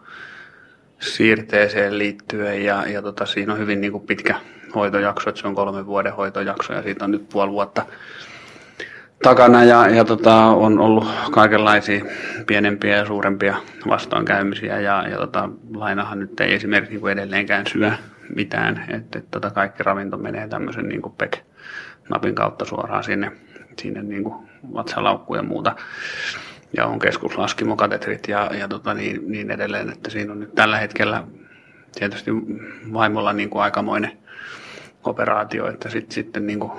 [0.99, 4.35] siirteeseen liittyen ja, ja tota, siinä on hyvin niin kuin pitkä
[4.75, 7.85] hoitojakso, että se on kolmen vuoden hoitojakso ja siitä on nyt puoli vuotta
[9.23, 12.05] takana ja, ja tota, on ollut kaikenlaisia
[12.47, 13.57] pienempiä ja suurempia
[13.87, 17.91] vastoinkäymisiä ja, ja tota, lainahan nyt ei esimerkiksi niin kuin edelleenkään syö
[18.35, 23.31] mitään, että et, tota, kaikki ravinto menee tämmöisen niin kuin PEC-napin kautta suoraan sinne,
[23.81, 25.75] sinne niin kuin vatsalaukkuun ja muuta
[26.77, 31.23] ja on keskuslaskimokatetrit ja, ja tota, niin, niin edelleen, että siinä on nyt tällä hetkellä
[31.95, 32.31] tietysti
[32.93, 34.17] vaimolla niin kuin aikamoinen
[35.03, 36.71] operaatio, että sit, sitten niin kuin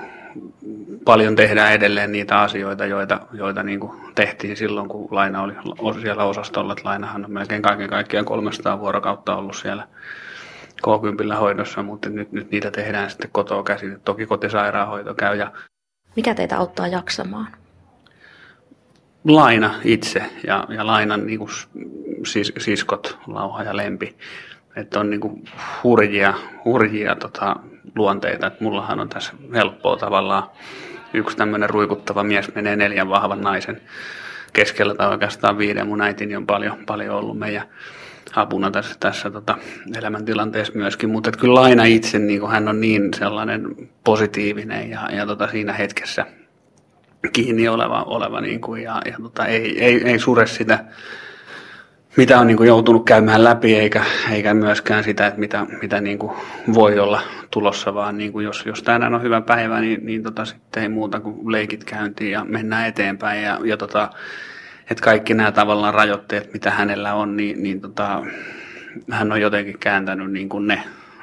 [1.04, 5.42] paljon tehdään edelleen niitä asioita, joita, joita niin kuin tehtiin silloin, kun Laina
[5.78, 6.72] oli siellä osastolla.
[6.72, 9.88] Että Lainahan on melkein kaiken kaikkiaan 300 vuorokautta ollut siellä
[10.86, 14.00] K10 hoidossa, mutta nyt, nyt niitä tehdään sitten kotoa käsin.
[14.04, 15.36] Toki kotisairaanhoito käy.
[15.36, 15.52] Ja
[16.16, 17.59] Mikä teitä auttaa jaksamaan?
[19.24, 21.50] Laina itse ja, ja Lainan niin kuin
[22.26, 24.16] sis, siskot, Lauha ja Lempi.
[24.76, 25.44] Että on niin kuin
[25.84, 27.56] hurjia, hurjia tota,
[27.96, 28.46] luonteita.
[28.46, 30.42] Että mullahan on tässä helppoa tavallaan.
[31.14, 33.80] Yksi tämmöinen ruikuttava mies menee neljän vahvan naisen
[34.52, 35.86] keskellä tai oikeastaan viiden.
[35.88, 37.66] Mun äitini on paljon, paljon ollut meidän
[38.36, 39.58] apuna tässä, tässä tota,
[39.98, 45.48] elämäntilanteessa myöskin, mutta kyllä Laina itse, niin hän on niin sellainen positiivinen ja, ja tota,
[45.48, 46.26] siinä hetkessä
[47.32, 50.84] kiinni oleva, oleva niin kuin, ja, ja tota, ei, ei, ei sure sitä
[52.16, 56.18] mitä on niin kuin joutunut käymään läpi, eikä, eikä myöskään sitä, että mitä, mitä niin
[56.18, 56.32] kuin
[56.74, 60.44] voi olla tulossa, vaan niin kuin jos, jos tänään on hyvä päivä, niin, niin tota,
[60.44, 63.42] sitten ei muuta kuin leikit käyntiin ja mennään eteenpäin.
[63.42, 64.10] Ja, ja tota,
[64.90, 68.22] että kaikki nämä tavallaan rajoitteet, mitä hänellä on, niin, niin tota,
[69.10, 70.82] hän on jotenkin kääntänyt niin kuin ne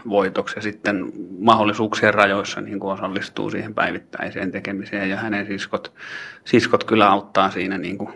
[0.10, 5.94] voitoksi ja sitten mahdollisuuksien rajoissa niin kuin osallistuu siihen päivittäiseen tekemiseen ja hänen siskot,
[6.46, 8.14] siskot kyllä auttaa siinä niin kuin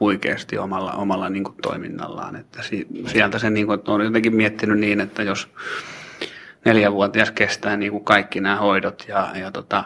[0.00, 2.36] huikeasti omalla, omalla niin kuin toiminnallaan.
[2.36, 2.62] Että
[3.06, 5.48] sieltä se niin kuin, että on jotenkin miettinyt niin, että jos
[6.64, 9.84] neljävuotias kestää niin kuin kaikki nämä hoidot ja, ja tota,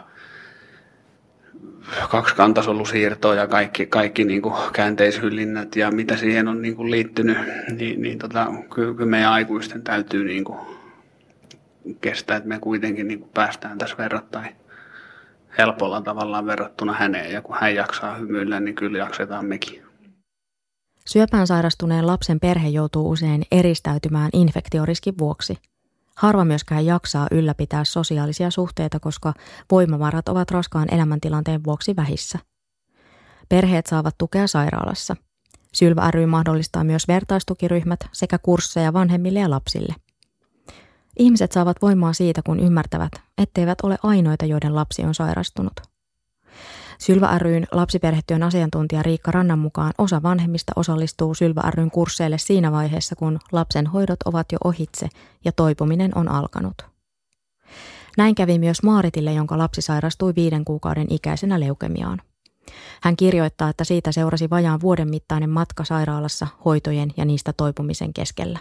[2.09, 7.37] kaksi kantasolusiirtoa ja kaikki, kaikki niin kuin käänteishyllinnät ja mitä siihen on niin kuin liittynyt,
[7.77, 10.59] niin, niin tota, kyllä, kyllä meidän aikuisten täytyy niin kuin
[11.95, 14.55] kestää, että me kuitenkin niin kuin päästään tässä verrattain
[15.57, 19.83] helpolla tavallaan verrattuna häneen ja kun hän jaksaa hymyillä, niin kyllä jaksetaan mekin.
[21.05, 25.57] Syöpään sairastuneen lapsen perhe joutuu usein eristäytymään infektioriskin vuoksi.
[26.15, 29.33] Harva myöskään jaksaa ylläpitää sosiaalisia suhteita, koska
[29.71, 32.39] voimavarat ovat raskaan elämäntilanteen vuoksi vähissä.
[33.49, 35.15] Perheet saavat tukea sairaalassa.
[35.73, 39.95] Sylvä ry mahdollistaa myös vertaistukiryhmät sekä kursseja vanhemmille ja lapsille.
[41.19, 45.73] Ihmiset saavat voimaa siitä, kun ymmärtävät, etteivät ole ainoita, joiden lapsi on sairastunut.
[46.99, 53.15] Sylvä ryn lapsiperhetyön asiantuntija Riikka Rannan mukaan osa vanhemmista osallistuu Sylvä ryn kursseille siinä vaiheessa,
[53.15, 55.07] kun lapsen hoidot ovat jo ohitse
[55.45, 56.85] ja toipuminen on alkanut.
[58.17, 62.21] Näin kävi myös Maaritille, jonka lapsi sairastui viiden kuukauden ikäisenä leukemiaan.
[63.01, 68.59] Hän kirjoittaa, että siitä seurasi vajaan vuoden mittainen matka sairaalassa hoitojen ja niistä toipumisen keskellä.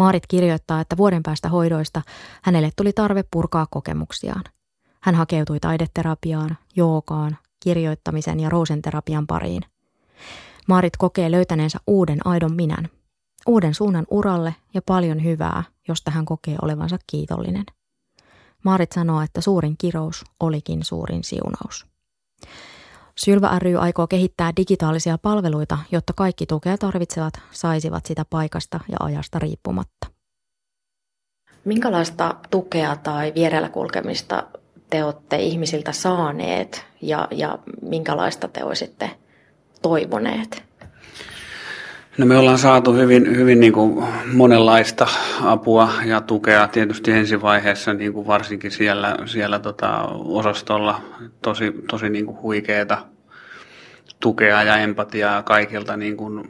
[0.00, 2.02] Maarit kirjoittaa, että vuoden päästä hoidoista
[2.42, 4.44] hänelle tuli tarve purkaa kokemuksiaan–
[5.00, 9.62] hän hakeutui taideterapiaan, jookaan, kirjoittamisen ja rousenterapian pariin.
[10.68, 12.88] Maarit kokee löytäneensä uuden aidon minän,
[13.46, 17.64] uuden suunnan uralle ja paljon hyvää, josta hän kokee olevansa kiitollinen.
[18.64, 21.86] Maarit sanoo, että suurin kirous olikin suurin siunaus.
[23.24, 29.38] Sylvä ry aikoo kehittää digitaalisia palveluita, jotta kaikki tukea tarvitsevat saisivat sitä paikasta ja ajasta
[29.38, 30.06] riippumatta.
[31.64, 34.46] Minkälaista tukea tai vierellä kulkemista
[34.90, 39.10] te olette ihmisiltä saaneet ja, ja minkälaista te olisitte
[39.82, 40.69] toivoneet?
[42.20, 45.06] No me ollaan saatu hyvin, hyvin niin kuin monenlaista
[45.42, 51.00] apua ja tukea tietysti ensivaiheessa niin kuin varsinkin siellä, siellä tota osastolla.
[51.42, 52.98] Tosi, tosi niin kuin huikeeta
[54.20, 56.44] tukea ja empatiaa kaikilta niin kuin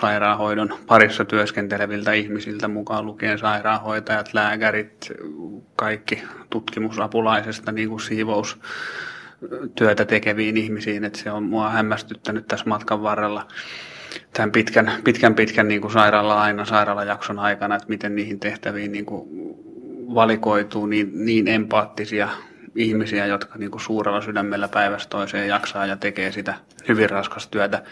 [0.00, 5.12] sairaanhoidon parissa työskenteleviltä ihmisiltä, mukaan lukien sairaanhoitajat, lääkärit,
[5.76, 8.58] kaikki tutkimusapulaisesta niin kuin siivous
[9.74, 13.46] työtä tekeviin ihmisiin, että se on mua hämmästyttänyt tässä matkan varrella
[14.32, 19.06] tämän pitkän, pitkän, pitkän niin kuin sairaala aina sairaalajakson aikana, että miten niihin tehtäviin niin
[19.06, 19.28] kuin
[20.14, 22.28] valikoituu niin, niin empaattisia
[22.76, 26.54] ihmisiä, jotka niin kuin suurella sydämellä päivästä toiseen jaksaa ja tekee sitä
[26.88, 27.82] hyvin raskasta työtä.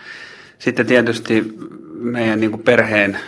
[0.59, 1.55] Sitten tietysti
[1.95, 3.19] meidän niin kuin perheen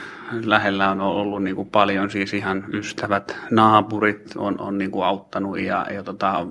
[0.44, 5.60] lähellä on ollut niin kuin paljon siis ihan ystävät, naapurit on, on niin kuin auttanut
[5.60, 6.46] ja, ja tota,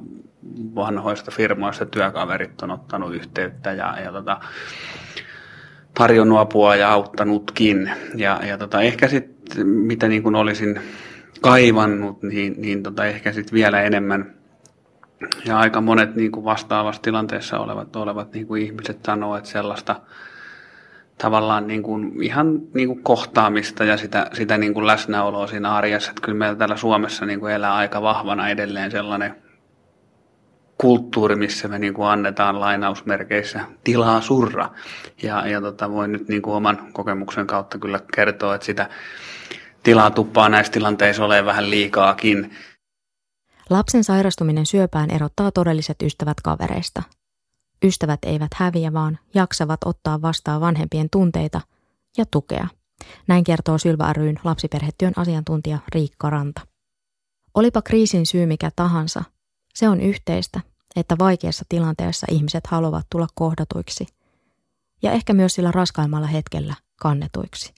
[0.75, 4.39] vanhoista firmoista työkaverit on ottanut yhteyttä ja, ja tota,
[5.93, 7.91] tarjonnut apua ja auttanutkin.
[8.15, 10.79] Ja, ja tota, ehkä sitten, mitä niin kuin olisin
[11.41, 14.33] kaivannut, niin, niin tota, ehkä sitten vielä enemmän
[15.45, 19.95] ja aika monet niin kuin vastaavassa tilanteessa olevat, olevat niin kuin ihmiset sanoo, että sellaista
[21.17, 26.11] tavallaan niin kuin ihan niin kuin kohtaamista ja sitä, sitä niin kuin läsnäoloa siinä arjessa.
[26.11, 29.35] Että kyllä meillä täällä Suomessa niin kuin elää aika vahvana edelleen sellainen
[30.83, 34.69] kulttuuri, missä me niin kuin annetaan lainausmerkeissä tilaa surra.
[35.21, 38.89] Ja, ja tota, voin nyt niin kuin oman kokemuksen kautta kyllä kertoa, että sitä
[39.83, 42.55] tilaa tuppaa näissä tilanteissa olemaan vähän liikaakin.
[43.69, 47.03] Lapsen sairastuminen syöpään erottaa todelliset ystävät kavereista.
[47.83, 51.61] Ystävät eivät häviä, vaan jaksavat ottaa vastaan vanhempien tunteita
[52.17, 52.67] ja tukea.
[53.27, 56.61] Näin kertoo Sylvä ryn lapsiperhetyön asiantuntija Riikka Ranta.
[57.53, 59.23] Olipa kriisin syy mikä tahansa,
[59.73, 64.07] se on yhteistä, että vaikeassa tilanteessa ihmiset haluavat tulla kohdatuiksi
[65.01, 67.73] ja ehkä myös sillä raskaimmalla hetkellä kannetuiksi.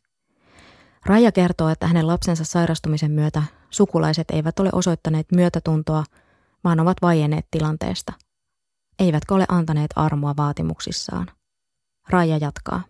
[1.06, 6.04] Raija kertoo, että hänen lapsensa sairastumisen myötä sukulaiset eivät ole osoittaneet myötätuntoa,
[6.64, 8.14] vaan ovat vaienneet tilanteesta.
[9.00, 11.28] Eivätkä ole antaneet armoa vaatimuksissaan.
[12.10, 12.82] Raija jatkaa.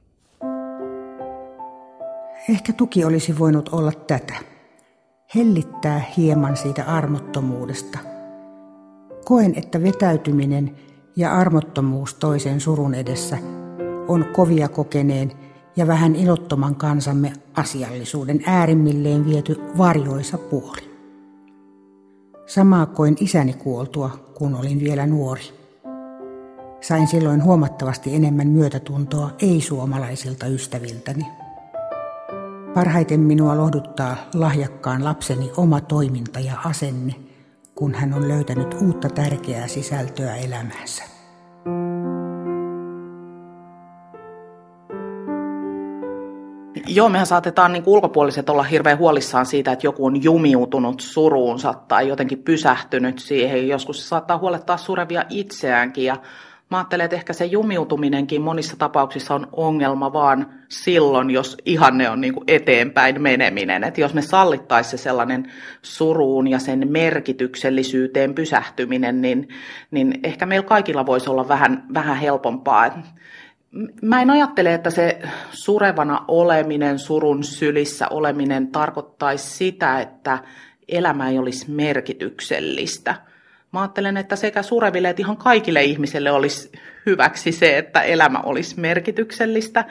[2.50, 4.34] Ehkä tuki olisi voinut olla tätä.
[5.36, 8.15] Hellittää hieman siitä armottomuudesta.
[9.26, 10.76] Koen, että vetäytyminen
[11.16, 13.38] ja armottomuus toisen surun edessä
[14.08, 15.32] on kovia kokeneen
[15.76, 20.96] ja vähän ilottoman kansamme asiallisuuden äärimmilleen viety varjoisa puoli.
[22.46, 25.44] Samaa koin isäni kuoltua, kun olin vielä nuori.
[26.82, 31.26] Sain silloin huomattavasti enemmän myötätuntoa ei-suomalaisilta ystäviltäni.
[32.74, 37.16] Parhaiten minua lohduttaa lahjakkaan lapseni oma toiminta ja asenne,
[37.76, 41.04] kun hän on löytänyt uutta tärkeää sisältöä elämäänsä.
[46.88, 52.08] Joo, mehän saatetaan niin ulkopuoliset olla hirveän huolissaan siitä, että joku on jumiutunut suruunsa tai
[52.08, 53.68] jotenkin pysähtynyt siihen.
[53.68, 56.18] Joskus se saattaa huolettaa surevia itseäänkin ja
[56.72, 62.22] Mä ajattelen, että ehkä se jumiutuminenkin monissa tapauksissa on ongelma vaan silloin, jos ihanne on
[62.22, 63.84] niin kuin eteenpäin meneminen.
[63.84, 65.52] Että jos me sallittaisiin se sellainen
[65.82, 69.50] suruun ja sen merkityksellisyyteen pysähtyminen, niin,
[69.92, 73.04] niin ehkä meillä kaikilla voisi olla vähän, vähän helpompaa.
[74.02, 80.40] Mä en ajattele, että se surevana oleminen, surun sylissä oleminen tarkoittaisi sitä, että
[80.88, 83.16] elämä ei olisi merkityksellistä–
[83.76, 86.72] Mä ajattelen, että sekä sureville että ihan kaikille ihmisille olisi
[87.06, 89.86] hyväksi se, että elämä olisi merkityksellistä,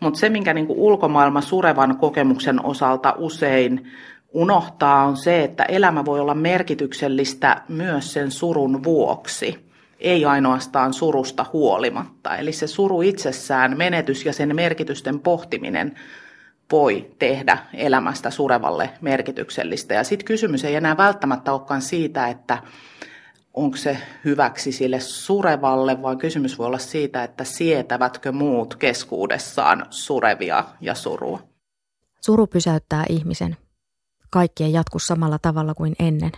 [0.00, 3.92] mutta se, minkä niin ulkomaailma surevan kokemuksen osalta usein
[4.32, 9.58] unohtaa, on se, että elämä voi olla merkityksellistä myös sen surun vuoksi,
[10.00, 12.36] ei ainoastaan surusta huolimatta.
[12.36, 15.94] Eli se suru itsessään, menetys ja sen merkitysten pohtiminen
[16.72, 19.94] voi tehdä elämästä surevalle merkityksellistä.
[19.94, 22.58] Ja sitten kysymys ei enää välttämättä olekaan siitä, että
[23.54, 30.64] onko se hyväksi sille surevalle, vaan kysymys voi olla siitä, että sietävätkö muut keskuudessaan surevia
[30.80, 31.42] ja surua.
[32.20, 33.56] Suru pysäyttää ihmisen.
[34.30, 36.32] Kaikki ei jatku samalla tavalla kuin ennen.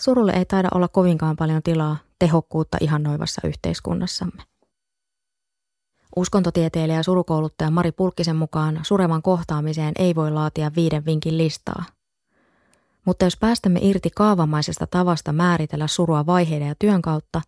[0.00, 4.42] Surulle ei taida olla kovinkaan paljon tilaa tehokkuutta ihannoivassa yhteiskunnassamme.
[6.16, 11.84] Uskontotieteilijä ja surukouluttaja Mari Pulkkisen mukaan surevan kohtaamiseen ei voi laatia viiden vinkin listaa–
[13.06, 17.42] mutta jos päästämme irti kaavamaisesta tavasta määritellä surua vaiheiden ja työn kautta,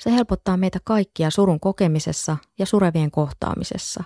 [0.00, 4.04] se helpottaa meitä kaikkia surun kokemisessa ja surevien kohtaamisessa.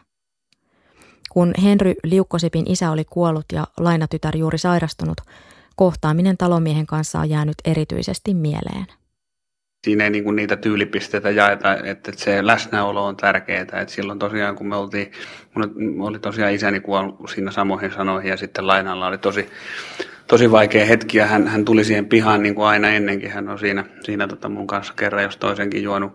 [1.31, 5.21] Kun Henry Liukkosipin isä oli kuollut ja lainatytär juuri sairastunut,
[5.77, 8.87] kohtaaminen talomiehen kanssa on jäänyt erityisesti mieleen.
[9.85, 13.81] Siinä ei niinku niitä tyylipisteitä jaeta, että se läsnäolo on tärkeää.
[13.83, 15.13] Et silloin tosiaan, kun me oltiin,
[15.99, 19.49] oli tosiaan isäni kuollut siinä samoihin sanoihin ja sitten lainalla oli tosi
[20.29, 23.31] tosi vaikea hetki ja hän, hän tuli siihen pihaan niin kuin aina ennenkin.
[23.31, 26.13] Hän on siinä, siinä tota mun kanssa kerran jos toisenkin juonut,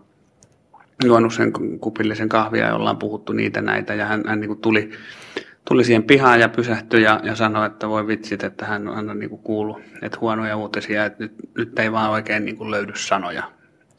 [1.06, 4.92] juonut sen kupillisen kahvia ja ollaan puhuttu niitä näitä ja hän, hän niin kuin tuli,
[5.68, 9.20] tuli siihen pihaan ja pysähtyi ja, ja sanoi, että voi vitsit, että hän, hän on
[9.20, 12.94] niin kuin kuullut, että huonoja uutisia, että nyt, nyt ei vaan oikein niin kuin löydy
[12.96, 13.44] sanoja.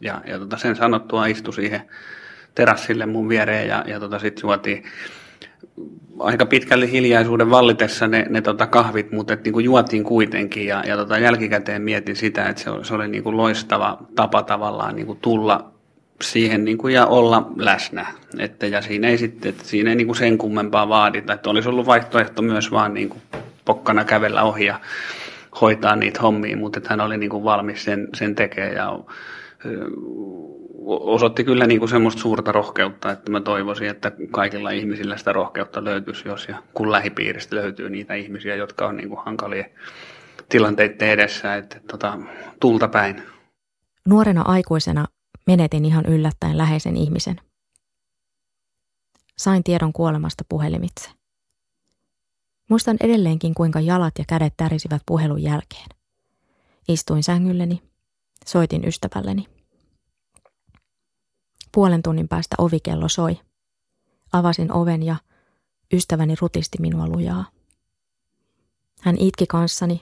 [0.01, 1.81] Ja, ja tota sen sanottua istui siihen
[2.55, 4.85] terassille mun viereen ja, ja tota sitten juotiin
[6.19, 10.97] aika pitkälle hiljaisuuden vallitessa ne, ne tota kahvit, mutta et niinku juotiin kuitenkin ja, ja
[10.97, 15.74] tota jälkikäteen mietin sitä, että se, se oli niinku loistava tapa tavallaan niinku tulla
[16.33, 18.07] siihen niinku ja olla läsnä.
[18.39, 21.33] Että, ja siinä ei, sitten, että siinä ei niinku sen kummempaa vaadita.
[21.33, 23.17] Että olisi ollut vaihtoehto myös vaan niinku
[23.65, 24.81] pokkana kävellä ohi ja
[25.61, 28.99] hoitaa niitä hommia, mutta että hän oli niinku valmis sen, sen tekemään ja
[30.87, 35.85] osoitti kyllä niin kuin semmoista suurta rohkeutta, että mä toivoisin, että kaikilla ihmisillä sitä rohkeutta
[35.85, 39.65] löytyisi, jos ja kun lähipiiristä löytyy niitä ihmisiä, jotka on niin kuin hankalia
[40.49, 42.19] tilanteiden edessä, että tota,
[42.61, 43.23] tulta päin.
[44.09, 45.05] Nuorena aikuisena
[45.47, 47.41] menetin ihan yllättäen läheisen ihmisen.
[49.39, 51.11] Sain tiedon kuolemasta puhelimitse.
[52.71, 55.87] Muistan edelleenkin, kuinka jalat ja kädet tärisivät puhelun jälkeen.
[56.89, 57.83] Istuin sängylleni,
[58.47, 59.47] soitin ystävälleni.
[61.73, 63.41] Puolen tunnin päästä ovikello soi.
[64.33, 65.17] Avasin oven ja
[65.93, 67.45] ystäväni rutisti minua lujaa.
[69.01, 70.01] Hän itki kanssani,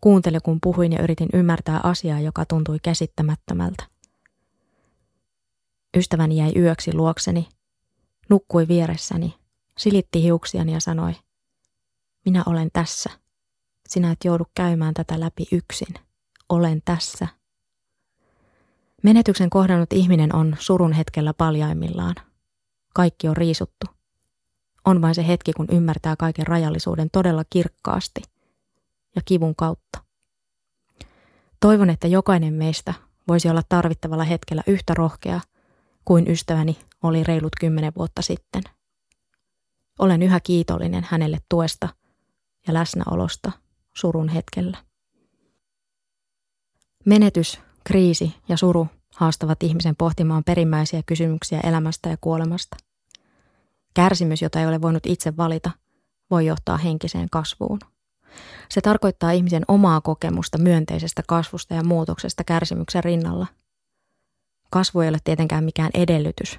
[0.00, 3.84] kuunteli kun puhuin ja yritin ymmärtää asiaa, joka tuntui käsittämättömältä.
[5.96, 7.48] Ystäväni jäi yöksi luokseni,
[8.28, 9.34] nukkui vieressäni,
[9.78, 11.14] silitti hiuksiani ja sanoi,
[12.24, 13.10] minä olen tässä.
[13.88, 15.94] Sinä et joudu käymään tätä läpi yksin.
[16.48, 17.28] Olen tässä.
[19.02, 22.14] Menetyksen kohdannut ihminen on surun hetkellä paljaimmillaan.
[22.94, 23.86] Kaikki on riisuttu.
[24.84, 28.22] On vain se hetki, kun ymmärtää kaiken rajallisuuden todella kirkkaasti
[29.16, 30.04] ja kivun kautta.
[31.60, 32.94] Toivon, että jokainen meistä
[33.28, 35.40] voisi olla tarvittavalla hetkellä yhtä rohkea
[36.04, 38.62] kuin ystäväni oli reilut kymmenen vuotta sitten.
[39.98, 41.88] Olen yhä kiitollinen hänelle tuesta
[42.66, 43.52] ja läsnäolosta
[43.96, 44.76] surun hetkellä.
[47.04, 52.76] Menetys kriisi ja suru haastavat ihmisen pohtimaan perimmäisiä kysymyksiä elämästä ja kuolemasta.
[53.94, 55.70] Kärsimys, jota ei ole voinut itse valita,
[56.30, 57.78] voi johtaa henkiseen kasvuun.
[58.68, 63.46] Se tarkoittaa ihmisen omaa kokemusta myönteisestä kasvusta ja muutoksesta kärsimyksen rinnalla.
[64.72, 66.58] Kasvu ei ole tietenkään mikään edellytys,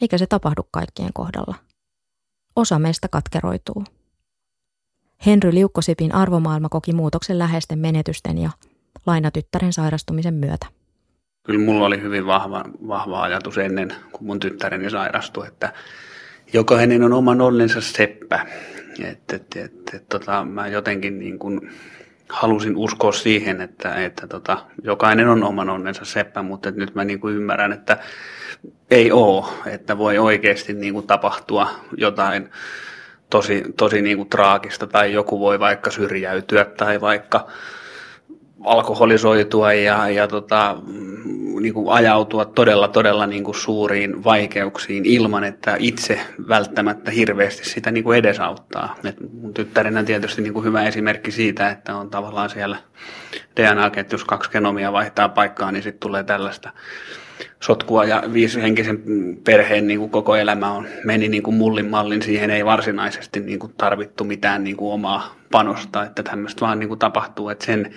[0.00, 1.54] eikä se tapahdu kaikkien kohdalla.
[2.56, 3.84] Osa meistä katkeroituu.
[5.26, 8.50] Henry Liukkosipin arvomaailma koki muutoksen läheisten menetysten ja
[9.06, 10.66] lainatyttären sairastumisen myötä.
[11.46, 15.72] Kyllä mulla oli hyvin vahva, vahva ajatus ennen, kun mun tyttäreni sairastui, että
[16.52, 18.46] jokainen on oman onnensa seppä.
[19.04, 21.72] Että, et, et, et, tota, mä jotenkin niin kuin
[22.28, 27.20] halusin uskoa siihen, että, että tota, jokainen on oman onnensa seppä, mutta nyt mä niin
[27.20, 27.98] kuin ymmärrän, että
[28.90, 32.50] ei oo, että voi oikeasti niin kuin tapahtua jotain
[33.30, 37.46] tosi, tosi niin kuin traagista tai joku voi vaikka syrjäytyä tai vaikka
[38.64, 40.76] alkoholisoitua ja, ja tota,
[41.66, 47.90] niin kuin ajautua todella, todella niin kuin suuriin vaikeuksiin ilman, että itse välttämättä hirveästi sitä
[47.90, 48.96] niin kuin edesauttaa.
[49.04, 52.76] Et mun tyttärenä tietysti niin kuin hyvä esimerkki siitä, että on tavallaan siellä
[53.56, 56.70] DNA-ketjus kaksi genomia vaihtaa paikkaa, niin sitten tulee tällaista
[57.60, 59.02] sotkua ja viisihenkisen
[59.44, 63.58] perheen niin kuin koko elämä on, meni niin kuin mullin mallin, siihen ei varsinaisesti niin
[63.58, 67.94] kuin tarvittu mitään niin kuin omaa panosta, että tämmöistä vaan niin kuin tapahtuu, että sen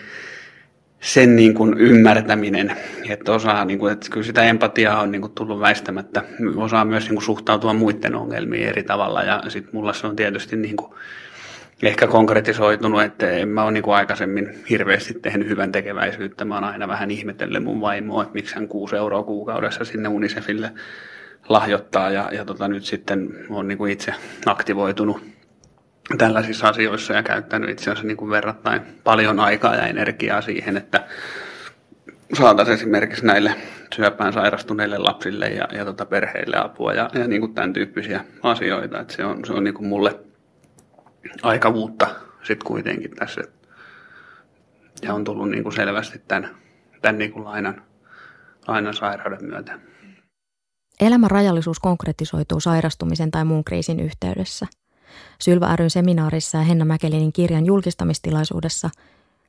[1.00, 2.76] sen niin kuin ymmärtäminen,
[3.10, 6.24] että osaa, niin kuin, että kyllä sitä empatiaa on niin kuin tullut väistämättä,
[6.56, 10.56] osaa myös niin kuin suhtautua muiden ongelmiin eri tavalla ja sitten mulla se on tietysti
[10.56, 10.94] niin kuin
[11.84, 16.64] ehkä konkretisoitunut, että en mä ole niin kuin aikaisemmin hirveästi tehnyt hyvän tekeväisyyttä, mä oon
[16.64, 20.72] aina vähän ihmetellyt mun vaimoa, että miksi hän kuusi euroa kuukaudessa sinne Unicefille
[21.50, 24.14] lahjoittaa ja, ja tota, nyt sitten on niin kuin itse
[24.46, 25.39] aktivoitunut
[26.18, 31.08] tällaisissa asioissa ja käyttänyt itse asiassa niin kuin verrattain paljon aikaa ja energiaa siihen, että
[32.34, 33.56] saataisiin esimerkiksi näille
[33.96, 39.00] syöpään sairastuneille lapsille ja, ja tota perheille apua ja, ja niin kuin tämän tyyppisiä asioita.
[39.00, 40.20] Että se on, se on niin kuin mulle
[41.42, 42.08] aika uutta
[42.44, 43.42] sitten kuitenkin tässä.
[45.02, 46.56] Ja on tullut niin kuin selvästi tämän,
[47.02, 47.82] tämän niin kuin lainan,
[48.68, 49.80] lainan sairauden myötä.
[51.00, 54.66] Elämän rajallisuus konkretisoituu sairastumisen tai muun kriisin yhteydessä–
[55.42, 58.90] Sylvä ryn seminaarissa ja Henna Mäkelinin kirjan julkistamistilaisuudessa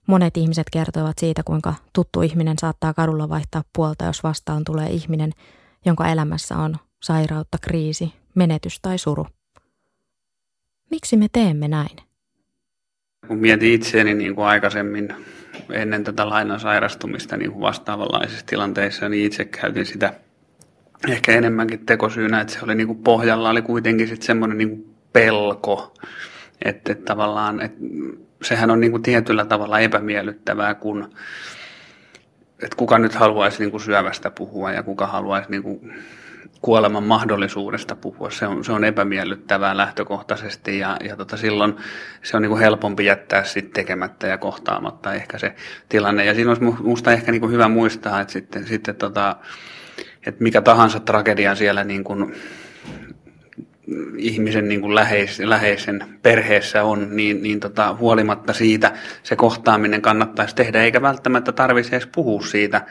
[0.06, 5.32] monet ihmiset kertoivat siitä, kuinka tuttu ihminen saattaa kadulla vaihtaa puolta, jos vastaan tulee ihminen,
[5.84, 9.26] jonka elämässä on sairautta, kriisi, menetys tai suru.
[10.90, 11.96] Miksi me teemme näin?
[13.28, 15.14] Kun mietin itseäni niin kuin aikaisemmin
[15.70, 20.14] ennen tätä lainan sairastumista niin kuin vastaavanlaisissa tilanteissa, niin itse käytin sitä
[21.08, 24.89] ehkä enemmänkin tekosyynä, että se oli niin kuin pohjalla oli kuitenkin sitten semmoinen niin kuin
[25.12, 25.94] pelko.
[26.64, 27.78] Että, että tavallaan, että
[28.42, 31.08] sehän on niin kuin tietyllä tavalla epämiellyttävää, kun
[32.62, 35.94] että kuka nyt haluaisi niin kuin syövästä puhua ja kuka haluaisi niin kuin
[36.61, 38.30] kuoleman mahdollisuudesta puhua.
[38.30, 41.76] Se on, se on epämiellyttävää lähtökohtaisesti ja, ja tota silloin
[42.22, 45.54] se on niin kuin helpompi jättää sitten tekemättä ja kohtaamatta ehkä se
[45.88, 46.24] tilanne.
[46.24, 49.36] Ja siinä olisi minusta ehkä niin kuin hyvä muistaa, että sitten, sitten tota,
[50.26, 52.04] että mikä tahansa tragedia siellä niin
[54.16, 60.55] ihmisen niin kuin läheis, läheisen perheessä on, niin, niin tota, huolimatta siitä se kohtaaminen kannattaisi
[60.55, 62.86] tehdä, eikä välttämättä tarvitse edes puhua siitä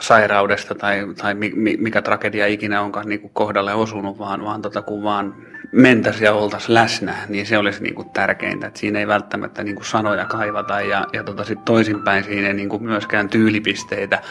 [0.00, 1.34] sairaudesta tai, tai
[1.78, 5.34] mikä tragedia ikinä onkaan niin kuin kohdalle osunut, vaan, vaan tota, kun vaan
[5.72, 8.66] mentäisiin ja oltaisiin läsnä, niin se olisi niin kuin tärkeintä.
[8.66, 12.54] että siinä ei välttämättä niin kuin sanoja kaivata ja, ja tota, sit toisinpäin siinä ei
[12.54, 14.22] niin kuin myöskään tyylipisteitä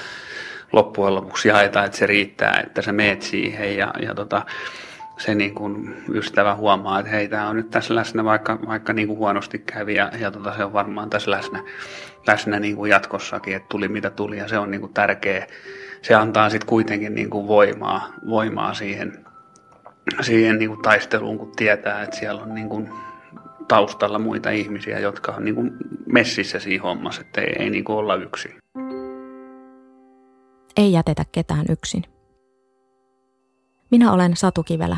[0.74, 4.46] loppujen lopuksi jaeta, että se riittää, että sä meet siihen ja, ja tota,
[5.18, 9.08] se niin kuin ystävä huomaa, että hei, tämä on nyt tässä läsnä, vaikka, vaikka niin
[9.08, 11.64] kuin huonosti kävi ja, ja tota, se on varmaan tässä läsnä,
[12.28, 15.48] läsnä niin kuin jatkossakin, että tuli mitä tuli ja se on niin kuin tärkeä.
[16.02, 19.26] Se antaa sitten kuitenkin niin kuin voimaa, voimaa siihen,
[20.22, 22.90] siihen niin kuin taisteluun, kun tietää, että siellä on niin kuin
[23.68, 25.72] taustalla muita ihmisiä, jotka on niin kuin
[26.06, 28.52] messissä siinä hommassa, että ei, ei niin kuin olla yksin.
[30.78, 32.13] Ei jätetä ketään yksin.
[33.94, 34.98] Minä olen Satu Kivelä.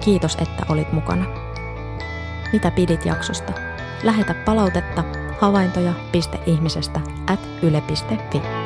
[0.00, 1.24] Kiitos, että olit mukana.
[2.52, 3.52] Mitä pidit jaksosta?
[4.02, 5.04] Lähetä palautetta
[5.40, 8.61] havaintoja.ihmisestä at yle.fi.